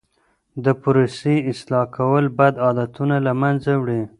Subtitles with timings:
[0.63, 4.01] د پروسې اصلاح کول بد عادتونه له منځه وړي.